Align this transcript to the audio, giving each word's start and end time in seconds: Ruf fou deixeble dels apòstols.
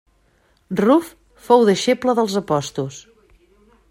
Ruf 0.79 1.11
fou 1.49 1.67
deixeble 1.69 2.15
dels 2.21 2.39
apòstols. 2.41 2.99